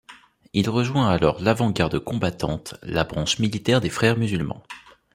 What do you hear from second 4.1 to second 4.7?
musulmans.